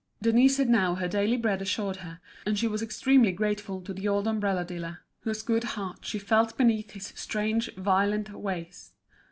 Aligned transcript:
Denise 0.19 0.57
had 0.57 0.67
now 0.67 0.95
her 0.95 1.07
daily 1.07 1.37
bread 1.37 1.61
assured 1.61 1.97
her, 1.97 2.19
and 2.43 2.57
she 2.57 2.67
was 2.67 2.81
extremely 2.81 3.31
grateful 3.31 3.81
to 3.81 3.93
the 3.93 4.07
old 4.07 4.27
umbrella 4.27 4.65
dealer, 4.65 5.01
whose 5.19 5.43
good 5.43 5.63
heart 5.77 5.99
she 6.01 6.17
felt 6.17 6.57
beneath 6.57 6.89
his 6.93 7.13
strange 7.15 7.71
violent 7.75 8.31
ways. 8.33 8.93